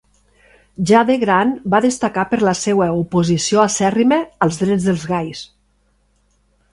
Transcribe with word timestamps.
Ja 0.91 1.01
de 1.09 1.17
gran, 1.23 1.49
va 1.73 1.81
destacar 1.85 2.23
per 2.31 2.39
la 2.47 2.53
seva 2.61 2.87
oposició 3.01 3.61
acèrrima 3.65 4.19
als 4.47 4.57
drets 4.63 4.89
dels 4.89 5.05
gais. 5.13 5.43